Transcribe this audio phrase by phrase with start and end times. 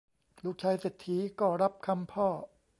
[0.43, 2.27] ลูกชายเศรษฐีก็รับคำพ่อ